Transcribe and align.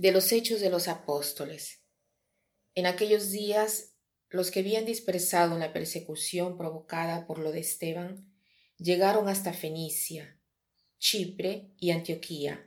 De 0.00 0.12
los 0.12 0.32
hechos 0.32 0.62
de 0.62 0.70
los 0.70 0.88
apóstoles. 0.88 1.82
En 2.74 2.86
aquellos 2.86 3.30
días, 3.32 3.96
los 4.30 4.50
que 4.50 4.60
habían 4.60 4.86
dispersado 4.86 5.52
en 5.52 5.60
la 5.60 5.74
persecución 5.74 6.56
provocada 6.56 7.26
por 7.26 7.38
lo 7.38 7.52
de 7.52 7.60
Esteban, 7.60 8.32
llegaron 8.78 9.28
hasta 9.28 9.52
Fenicia, 9.52 10.40
Chipre 10.98 11.74
y 11.78 11.90
Antioquía, 11.90 12.66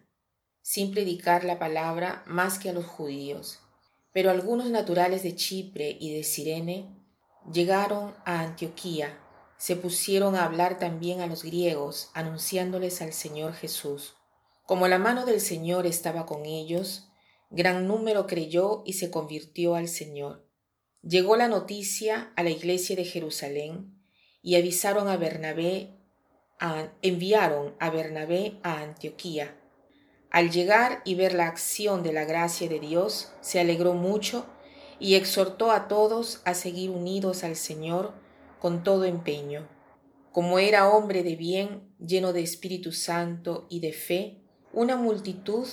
sin 0.61 0.91
predicar 0.91 1.43
la 1.43 1.57
palabra 1.57 2.23
más 2.27 2.59
que 2.59 2.69
a 2.69 2.73
los 2.73 2.85
judíos. 2.85 3.61
Pero 4.11 4.29
algunos 4.29 4.69
naturales 4.69 5.23
de 5.23 5.35
Chipre 5.35 5.97
y 5.99 6.13
de 6.13 6.23
Sirene 6.23 6.95
llegaron 7.51 8.13
a 8.25 8.41
Antioquía, 8.41 9.19
se 9.57 9.75
pusieron 9.75 10.35
a 10.35 10.45
hablar 10.45 10.77
también 10.77 11.21
a 11.21 11.25
los 11.25 11.41
griegos, 11.41 12.11
anunciándoles 12.13 13.01
al 13.01 13.11
Señor 13.11 13.55
Jesús. 13.55 14.13
Como 14.67 14.87
la 14.87 14.99
mano 14.99 15.25
del 15.25 15.41
Señor 15.41 15.87
estaba 15.87 16.27
con 16.27 16.45
ellos, 16.45 17.09
Gran 17.55 17.87
número 17.87 18.25
creyó 18.25 18.81
y 18.83 18.93
se 18.93 19.11
convirtió 19.11 19.75
al 19.75 19.87
Señor. 19.87 20.43
Llegó 21.03 21.35
la 21.35 21.47
noticia 21.47 22.33
a 22.35 22.41
la 22.41 22.49
iglesia 22.49 22.95
de 22.95 23.05
Jerusalén 23.05 24.03
y 24.41 24.55
avisaron 24.55 25.07
a 25.07 25.17
Bernabé, 25.17 25.91
enviaron 27.03 27.75
a 27.79 27.91
Bernabé 27.91 28.57
a 28.63 28.81
Antioquía. 28.81 29.55
Al 30.31 30.49
llegar 30.49 31.03
y 31.05 31.13
ver 31.13 31.35
la 31.35 31.45
acción 31.45 32.01
de 32.01 32.11
la 32.11 32.25
gracia 32.25 32.67
de 32.67 32.79
Dios, 32.79 33.31
se 33.41 33.59
alegró 33.59 33.93
mucho 33.93 34.47
y 34.99 35.13
exhortó 35.13 35.69
a 35.69 35.87
todos 35.87 36.41
a 36.45 36.55
seguir 36.55 36.89
unidos 36.89 37.43
al 37.43 37.55
Señor 37.55 38.15
con 38.57 38.83
todo 38.83 39.05
empeño. 39.05 39.67
Como 40.31 40.57
era 40.57 40.89
hombre 40.89 41.21
de 41.21 41.35
bien, 41.35 41.93
lleno 41.99 42.33
de 42.33 42.41
Espíritu 42.41 42.93
Santo 42.93 43.67
y 43.69 43.79
de 43.79 43.93
fe, 43.93 44.41
una 44.71 44.95
multitud 44.95 45.67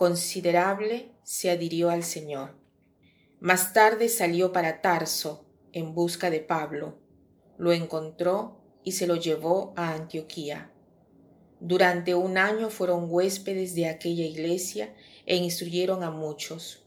considerable 0.00 1.12
se 1.24 1.50
adhirió 1.50 1.90
al 1.90 2.04
Señor. 2.04 2.54
Más 3.38 3.74
tarde 3.74 4.08
salió 4.08 4.50
para 4.50 4.80
Tarso 4.80 5.44
en 5.74 5.94
busca 5.94 6.30
de 6.30 6.40
Pablo. 6.40 6.96
Lo 7.58 7.70
encontró 7.74 8.62
y 8.82 8.92
se 8.92 9.06
lo 9.06 9.16
llevó 9.16 9.74
a 9.76 9.92
Antioquía. 9.92 10.72
Durante 11.60 12.14
un 12.14 12.38
año 12.38 12.70
fueron 12.70 13.08
huéspedes 13.10 13.74
de 13.74 13.88
aquella 13.88 14.24
iglesia 14.24 14.94
e 15.26 15.36
instruyeron 15.36 16.02
a 16.02 16.10
muchos. 16.10 16.82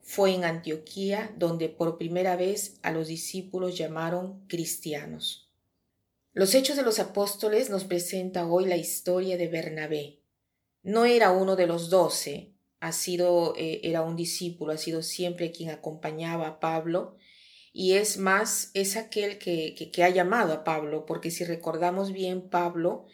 Fue 0.00 0.32
en 0.32 0.44
Antioquía 0.44 1.34
donde 1.36 1.68
por 1.68 1.98
primera 1.98 2.36
vez 2.36 2.78
a 2.84 2.92
los 2.92 3.08
discípulos 3.08 3.76
llamaron 3.76 4.46
cristianos. 4.46 5.52
Los 6.32 6.54
Hechos 6.54 6.76
de 6.76 6.84
los 6.84 7.00
Apóstoles 7.00 7.70
nos 7.70 7.82
presenta 7.82 8.46
hoy 8.46 8.66
la 8.66 8.76
historia 8.76 9.36
de 9.36 9.48
Bernabé. 9.48 10.20
No 10.84 11.04
era 11.04 11.32
uno 11.32 11.54
de 11.54 11.66
los 11.68 11.90
doce, 11.90 12.51
ha 12.82 12.90
sido, 12.90 13.54
eh, 13.56 13.80
era 13.84 14.02
un 14.02 14.16
discípulo, 14.16 14.72
ha 14.72 14.76
sido 14.76 15.04
siempre 15.04 15.52
quien 15.52 15.70
acompañaba 15.70 16.48
a 16.48 16.58
Pablo 16.58 17.14
y 17.72 17.92
es 17.92 18.18
más, 18.18 18.72
es 18.74 18.96
aquel 18.96 19.38
que, 19.38 19.76
que, 19.92 20.02
ha 20.02 20.10
llamado 20.10 20.52
a 20.52 20.64
Pablo, 20.64 21.06
porque 21.06 21.30
si 21.30 21.44
recordamos 21.44 22.12
bien, 22.12 22.50
Pablo 22.50 23.06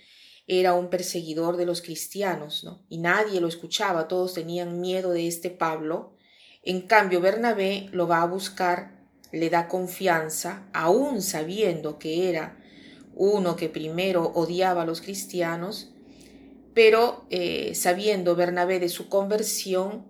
era 0.47 0.73
un 0.73 0.89
perseguidor 0.89 1.59
de 1.59 1.67
los 1.67 1.83
cristianos, 1.83 2.65
¿no? 2.65 2.83
Y 2.89 2.97
nadie 2.97 3.43
lo 3.43 3.47
escuchaba, 3.47 4.09
todos 4.09 4.33
tenían 4.33 4.81
miedo 4.81 5.11
de 5.11 5.29
este 5.29 5.51
Pablo. 5.51 6.17
En 6.63 6.81
cambio, 6.81 7.21
Bernabé 7.21 7.91
lo 7.93 8.09
va 8.09 8.23
a 8.23 8.27
buscar, 8.27 9.07
le 9.33 9.51
da 9.51 9.69
confianza, 9.69 10.67
aún 10.73 11.21
sabiendo 11.21 11.99
que 11.99 12.31
era 12.31 12.59
uno 13.15 13.55
que 13.55 13.69
primero 13.69 14.33
odiaba 14.35 14.83
a 14.83 14.87
los 14.87 15.03
cristianos, 15.03 15.93
pero 16.79 17.27
eh, 17.29 17.75
sabiendo 17.75 18.37
Bernabé 18.37 18.79
de 18.79 18.89
su 18.89 19.09
conversión, 19.09 20.07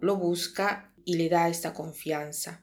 lo 0.00 0.16
busca 0.16 0.92
y 1.06 1.16
le 1.16 1.30
da 1.30 1.48
esta 1.48 1.72
confianza. 1.72 2.62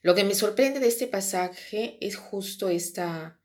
Lo 0.00 0.14
que 0.14 0.24
me 0.24 0.34
sorprende 0.34 0.80
de 0.80 0.88
este 0.88 1.06
pasaje 1.06 1.98
es 2.00 2.16
justo 2.16 2.70
esta, 2.70 3.42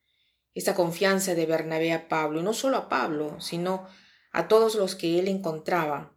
esta 0.54 0.76
confianza 0.76 1.36
de 1.36 1.46
Bernabé 1.46 1.92
a 1.92 2.08
Pablo, 2.08 2.40
y 2.40 2.44
no 2.44 2.54
solo 2.54 2.78
a 2.78 2.88
Pablo, 2.88 3.42
sino 3.42 3.86
a 4.32 4.48
todos 4.48 4.76
los 4.76 4.96
que 4.96 5.20
él 5.20 5.28
encontraba. 5.28 6.16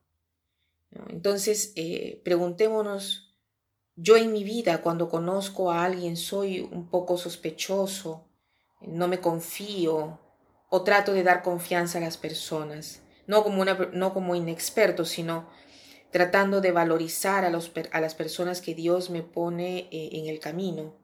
Entonces, 1.09 1.73
eh, 1.75 2.23
preguntémonos, 2.25 3.37
yo 3.97 4.17
en 4.17 4.31
mi 4.31 4.45
vida, 4.45 4.83
cuando 4.83 5.09
conozco 5.09 5.73
a 5.73 5.85
alguien, 5.85 6.17
soy 6.17 6.61
un 6.61 6.89
poco 6.91 7.19
sospechoso, 7.19 8.29
no 8.83 9.09
me 9.09 9.19
confío 9.19 10.21
o 10.71 10.83
trato 10.85 11.13
de 11.13 11.25
dar 11.25 11.43
confianza 11.43 11.99
a 11.99 12.03
las 12.03 12.19
personas 12.19 13.03
no 13.27 13.43
como, 13.43 13.65
no 13.65 14.15
como 14.15 14.35
inexperto, 14.35 15.05
sino 15.05 15.49
tratando 16.11 16.61
de 16.61 16.73
valorizar 16.73 17.45
a, 17.45 17.51
los, 17.51 17.73
a 17.93 18.01
las 18.01 18.15
personas 18.15 18.61
que 18.61 18.75
Dios 18.75 19.11
me 19.11 19.23
pone 19.23 19.89
eh, 19.91 20.11
en 20.13 20.27
el 20.27 20.41
camino, 20.41 20.97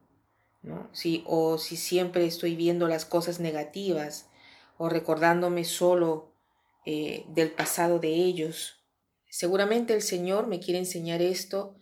¿no? 0.61 0.89
Si, 0.93 1.23
o 1.27 1.57
si 1.57 1.77
siempre 1.77 2.25
estoy 2.25 2.55
viendo 2.55 2.87
las 2.87 3.05
cosas 3.05 3.39
negativas 3.39 4.29
o 4.77 4.89
recordándome 4.89 5.65
solo 5.65 6.33
eh, 6.85 7.25
del 7.29 7.51
pasado 7.51 7.99
de 7.99 8.09
ellos. 8.09 8.83
Seguramente 9.29 9.93
el 9.93 10.01
Señor 10.01 10.47
me 10.47 10.59
quiere 10.59 10.79
enseñar 10.79 11.21
esto 11.21 11.75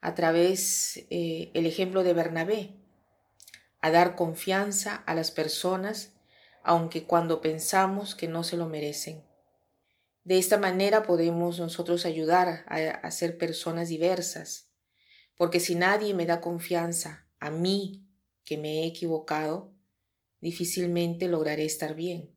a 0.00 0.14
través 0.14 1.06
eh, 1.10 1.50
el 1.54 1.66
ejemplo 1.66 2.02
de 2.02 2.12
Bernabé, 2.12 2.76
a 3.80 3.90
dar 3.90 4.16
confianza 4.16 4.96
a 5.06 5.14
las 5.14 5.30
personas, 5.30 6.14
aunque 6.62 7.04
cuando 7.04 7.40
pensamos 7.40 8.14
que 8.14 8.28
no 8.28 8.44
se 8.44 8.56
lo 8.56 8.68
merecen. 8.68 9.24
De 10.24 10.38
esta 10.38 10.56
manera 10.56 11.02
podemos 11.02 11.58
nosotros 11.58 12.06
ayudar 12.06 12.64
a, 12.68 13.10
ser 13.10 13.38
personas 13.38 13.88
diversas, 13.88 14.70
porque 15.36 15.58
si 15.58 15.74
nadie 15.74 16.14
me 16.14 16.26
da 16.26 16.40
confianza 16.40 17.26
a 17.40 17.50
mí 17.50 18.06
que 18.44 18.56
me 18.56 18.82
he 18.82 18.86
equivocado, 18.86 19.72
difícilmente 20.40 21.26
lograré 21.26 21.64
estar 21.64 21.94
bien. 21.94 22.36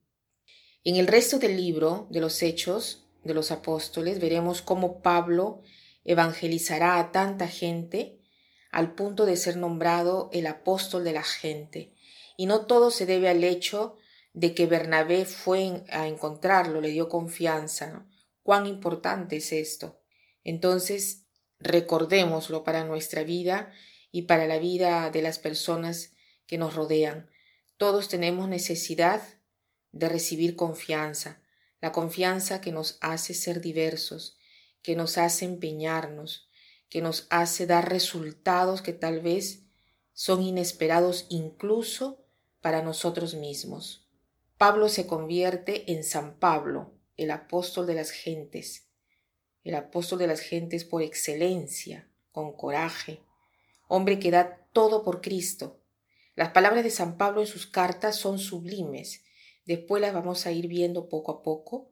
En 0.83 0.95
el 0.95 1.07
resto 1.07 1.37
del 1.37 1.57
libro 1.57 2.07
de 2.09 2.21
los 2.21 2.41
Hechos 2.41 3.07
de 3.23 3.33
los 3.33 3.51
Apóstoles 3.51 4.19
veremos 4.19 4.61
cómo 4.61 5.01
Pablo 5.01 5.61
evangelizará 6.03 6.99
a 6.99 7.11
tanta 7.11 7.47
gente 7.47 8.19
al 8.71 8.93
punto 8.93 9.25
de 9.25 9.37
ser 9.37 9.57
nombrado 9.57 10.29
el 10.33 10.47
apóstol 10.47 11.03
de 11.03 11.13
la 11.13 11.23
gente. 11.23 11.93
Y 12.37 12.45
no 12.45 12.65
todo 12.65 12.91
se 12.91 13.05
debe 13.05 13.29
al 13.29 13.43
hecho 13.43 13.97
de 14.35 14.53
que 14.53 14.67
Bernabé 14.67 15.23
fue 15.23 15.85
a 15.89 16.07
encontrarlo, 16.07 16.81
le 16.81 16.89
dio 16.89 17.07
confianza. 17.07 18.05
¿Cuán 18.43 18.65
importante 18.65 19.37
es 19.37 19.53
esto? 19.53 20.01
Entonces, 20.43 21.23
recordémoslo 21.57 22.65
para 22.65 22.83
nuestra 22.83 23.23
vida 23.23 23.71
y 24.11 24.23
para 24.23 24.45
la 24.45 24.59
vida 24.59 25.09
de 25.09 25.21
las 25.21 25.39
personas 25.39 26.11
que 26.47 26.57
nos 26.57 26.75
rodean. 26.75 27.29
Todos 27.77 28.09
tenemos 28.09 28.49
necesidad 28.49 29.21
de 29.93 30.09
recibir 30.09 30.57
confianza, 30.57 31.41
la 31.79 31.93
confianza 31.93 32.59
que 32.59 32.73
nos 32.73 32.97
hace 32.99 33.33
ser 33.33 33.61
diversos, 33.61 34.37
que 34.81 34.97
nos 34.97 35.17
hace 35.17 35.45
empeñarnos, 35.45 36.49
que 36.89 37.01
nos 37.01 37.25
hace 37.29 37.67
dar 37.67 37.89
resultados 37.89 38.81
que 38.81 38.91
tal 38.91 39.21
vez 39.21 39.63
son 40.11 40.41
inesperados 40.41 41.25
incluso 41.29 42.25
para 42.59 42.81
nosotros 42.81 43.33
mismos. 43.33 44.04
Pablo 44.57 44.87
se 44.87 45.05
convierte 45.05 45.91
en 45.91 46.05
San 46.05 46.39
Pablo, 46.39 46.93
el 47.17 47.31
apóstol 47.31 47.87
de 47.87 47.93
las 47.93 48.11
gentes, 48.11 48.87
el 49.65 49.75
apóstol 49.75 50.19
de 50.19 50.27
las 50.27 50.39
gentes 50.39 50.85
por 50.85 51.01
excelencia, 51.01 52.09
con 52.31 52.55
coraje, 52.55 53.21
hombre 53.89 54.17
que 54.17 54.31
da 54.31 54.65
todo 54.71 55.03
por 55.03 55.19
Cristo. 55.19 55.81
Las 56.35 56.51
palabras 56.51 56.85
de 56.85 56.89
San 56.89 57.17
Pablo 57.17 57.41
en 57.41 57.47
sus 57.47 57.67
cartas 57.67 58.15
son 58.15 58.39
sublimes. 58.39 59.23
Después 59.65 60.01
las 60.01 60.13
vamos 60.13 60.45
a 60.45 60.53
ir 60.53 60.67
viendo 60.67 61.09
poco 61.09 61.33
a 61.33 61.43
poco 61.43 61.91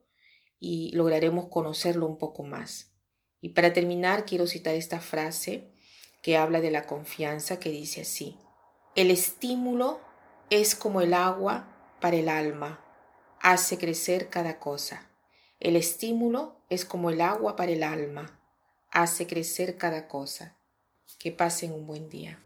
y 0.58 0.90
lograremos 0.92 1.48
conocerlo 1.48 2.06
un 2.06 2.16
poco 2.16 2.44
más. 2.44 2.94
Y 3.42 3.50
para 3.50 3.74
terminar, 3.74 4.24
quiero 4.24 4.46
citar 4.46 4.74
esta 4.74 5.00
frase 5.00 5.70
que 6.22 6.38
habla 6.38 6.62
de 6.62 6.70
la 6.70 6.86
confianza 6.86 7.58
que 7.58 7.68
dice 7.68 8.02
así. 8.02 8.38
El 8.94 9.10
estímulo 9.10 10.00
es 10.48 10.74
como 10.74 11.02
el 11.02 11.12
agua 11.12 11.73
para 12.04 12.16
el 12.18 12.28
alma, 12.28 12.84
hace 13.40 13.78
crecer 13.78 14.28
cada 14.28 14.58
cosa. 14.58 15.08
El 15.58 15.74
estímulo 15.74 16.60
es 16.68 16.84
como 16.84 17.08
el 17.08 17.22
agua 17.22 17.56
para 17.56 17.72
el 17.72 17.82
alma, 17.82 18.38
hace 18.90 19.26
crecer 19.26 19.78
cada 19.78 20.06
cosa. 20.06 20.54
Que 21.18 21.32
pasen 21.32 21.72
un 21.72 21.86
buen 21.86 22.10
día. 22.10 22.44